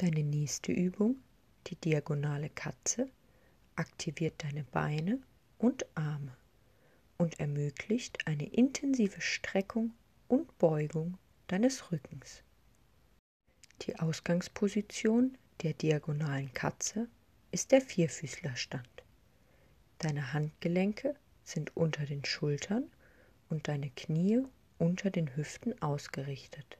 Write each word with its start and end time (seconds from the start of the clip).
Deine 0.00 0.22
nächste 0.22 0.72
Übung, 0.72 1.18
die 1.66 1.76
diagonale 1.76 2.48
Katze, 2.48 3.10
aktiviert 3.76 4.42
deine 4.42 4.64
Beine 4.64 5.18
und 5.58 5.84
Arme 5.94 6.34
und 7.18 7.38
ermöglicht 7.38 8.26
eine 8.26 8.46
intensive 8.46 9.20
Streckung 9.20 9.92
und 10.26 10.56
Beugung 10.56 11.18
deines 11.48 11.92
Rückens. 11.92 12.42
Die 13.82 13.98
Ausgangsposition 13.98 15.36
der 15.62 15.74
diagonalen 15.74 16.50
Katze 16.54 17.06
ist 17.50 17.70
der 17.70 17.82
Vierfüßlerstand. 17.82 18.88
Deine 19.98 20.32
Handgelenke 20.32 21.14
sind 21.44 21.76
unter 21.76 22.06
den 22.06 22.24
Schultern 22.24 22.90
und 23.50 23.68
deine 23.68 23.90
Knie 23.90 24.44
unter 24.78 25.10
den 25.10 25.36
Hüften 25.36 25.82
ausgerichtet. 25.82 26.78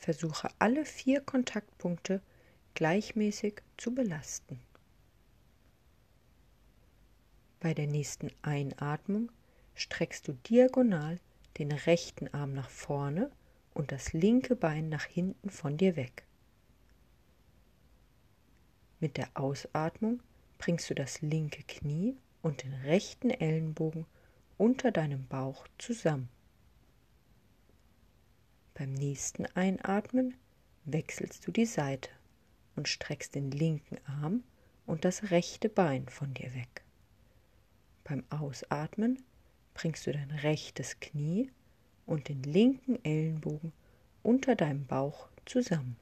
Versuche 0.00 0.48
alle 0.58 0.86
vier 0.86 1.20
Kontaktpunkte 1.20 2.22
gleichmäßig 2.74 3.60
zu 3.76 3.94
belasten. 3.94 4.58
Bei 7.60 7.74
der 7.74 7.86
nächsten 7.86 8.30
Einatmung 8.40 9.30
streckst 9.74 10.26
du 10.26 10.32
diagonal 10.32 11.20
den 11.58 11.70
rechten 11.70 12.32
Arm 12.32 12.54
nach 12.54 12.70
vorne 12.70 13.30
und 13.74 13.92
das 13.92 14.14
linke 14.14 14.56
Bein 14.56 14.88
nach 14.88 15.04
hinten 15.04 15.50
von 15.50 15.76
dir 15.76 15.96
weg. 15.96 16.24
Mit 19.00 19.18
der 19.18 19.28
Ausatmung 19.34 20.22
bringst 20.56 20.88
du 20.88 20.94
das 20.94 21.20
linke 21.20 21.62
Knie 21.64 22.16
und 22.40 22.62
den 22.62 22.72
rechten 22.72 23.28
Ellenbogen 23.28 24.06
unter 24.56 24.90
deinem 24.92 25.26
Bauch 25.26 25.66
zusammen. 25.76 26.30
Beim 28.80 28.94
nächsten 28.94 29.44
Einatmen 29.44 30.38
wechselst 30.86 31.46
du 31.46 31.52
die 31.52 31.66
Seite 31.66 32.08
und 32.76 32.88
streckst 32.88 33.34
den 33.34 33.50
linken 33.50 33.98
Arm 34.06 34.42
und 34.86 35.04
das 35.04 35.30
rechte 35.30 35.68
Bein 35.68 36.08
von 36.08 36.32
dir 36.32 36.54
weg. 36.54 36.82
Beim 38.04 38.24
Ausatmen 38.30 39.22
bringst 39.74 40.06
du 40.06 40.12
dein 40.12 40.30
rechtes 40.30 40.98
Knie 40.98 41.50
und 42.06 42.30
den 42.30 42.42
linken 42.42 43.04
Ellenbogen 43.04 43.74
unter 44.22 44.56
deinem 44.56 44.86
Bauch 44.86 45.28
zusammen. 45.44 45.98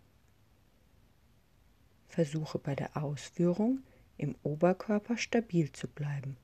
Versuche 2.06 2.60
bei 2.60 2.76
der 2.76 2.96
Ausführung 2.96 3.82
im 4.18 4.36
Oberkörper 4.44 5.16
stabil 5.16 5.72
zu 5.72 5.88
bleiben 5.88 6.36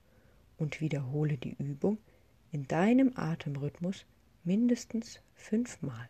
und 0.57 0.81
wiederhole 0.81 1.39
die 1.39 1.55
Übung 1.63 1.99
in 2.51 2.67
deinem 2.67 3.13
Atemrhythmus 3.15 4.05
mindestens 4.43 5.21
fünfmal. 5.37 6.09